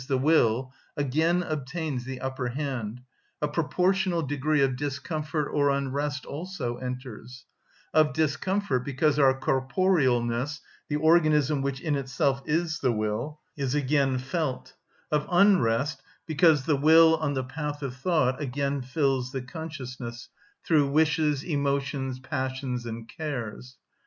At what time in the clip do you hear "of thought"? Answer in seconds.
17.83-18.41